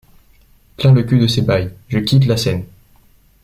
[0.77, 2.65] Plein le cul de ces bails, je quitte la scène.